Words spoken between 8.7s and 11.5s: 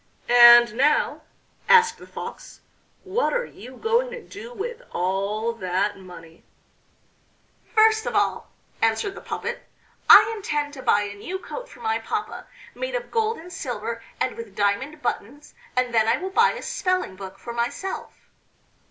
answered the Puppet, "I intend to buy a new